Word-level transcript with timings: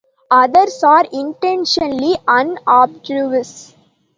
Others 0.31 0.83
are 0.83 1.05
intentionally 1.13 2.17
unobtrusive. 2.27 3.77